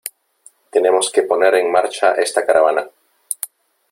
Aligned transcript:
Tenemos 0.75 1.11
que 1.11 1.21
poner 1.21 1.53
en 1.53 1.71
marcha 1.71 2.13
esta 2.25 2.43
caravana. 2.43 2.89